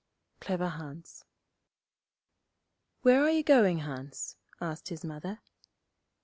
Clever 0.39 0.69
Hans 0.69 1.25
'Where 3.03 3.21
are 3.23 3.29
you 3.29 3.43
going, 3.43 3.81
Hans?' 3.81 4.35
asked 4.59 4.89
his 4.89 5.03
Mother. 5.05 5.41